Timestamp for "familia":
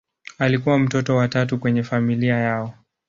1.83-2.37